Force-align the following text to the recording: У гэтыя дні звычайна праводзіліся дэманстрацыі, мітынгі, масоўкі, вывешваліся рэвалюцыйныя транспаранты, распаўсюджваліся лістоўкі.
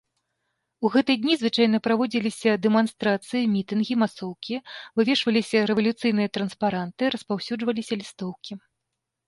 У 0.87 0.89
гэтыя 0.93 1.17
дні 1.25 1.33
звычайна 1.41 1.79
праводзіліся 1.87 2.51
дэманстрацыі, 2.63 3.43
мітынгі, 3.57 3.93
масоўкі, 4.05 4.55
вывешваліся 5.01 5.57
рэвалюцыйныя 5.73 6.29
транспаранты, 6.41 7.03
распаўсюджваліся 7.17 7.93
лістоўкі. 8.05 8.63